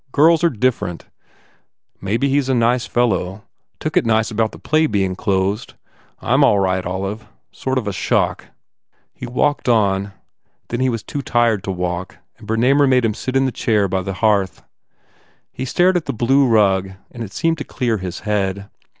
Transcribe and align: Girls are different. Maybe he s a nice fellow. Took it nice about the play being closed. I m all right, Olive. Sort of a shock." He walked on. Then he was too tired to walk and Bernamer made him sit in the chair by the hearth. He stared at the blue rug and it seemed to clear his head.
Girls 0.11 0.43
are 0.43 0.49
different. 0.49 1.05
Maybe 2.01 2.27
he 2.27 2.39
s 2.39 2.49
a 2.49 2.55
nice 2.55 2.87
fellow. 2.87 3.43
Took 3.79 3.95
it 3.95 4.03
nice 4.03 4.31
about 4.31 4.51
the 4.51 4.57
play 4.57 4.87
being 4.87 5.15
closed. 5.15 5.75
I 6.23 6.33
m 6.33 6.43
all 6.43 6.57
right, 6.57 6.83
Olive. 6.83 7.27
Sort 7.51 7.77
of 7.77 7.87
a 7.87 7.93
shock." 7.93 8.45
He 9.13 9.27
walked 9.27 9.69
on. 9.69 10.13
Then 10.69 10.79
he 10.79 10.89
was 10.89 11.03
too 11.03 11.21
tired 11.21 11.63
to 11.65 11.71
walk 11.71 12.17
and 12.39 12.47
Bernamer 12.47 12.89
made 12.89 13.05
him 13.05 13.13
sit 13.13 13.35
in 13.35 13.45
the 13.45 13.51
chair 13.51 13.87
by 13.87 14.01
the 14.01 14.13
hearth. 14.25 14.63
He 15.51 15.65
stared 15.65 15.95
at 15.95 16.05
the 16.05 16.13
blue 16.13 16.47
rug 16.47 16.93
and 17.11 17.21
it 17.23 17.31
seemed 17.31 17.59
to 17.59 17.63
clear 17.63 17.97
his 17.99 18.21
head. 18.21 18.71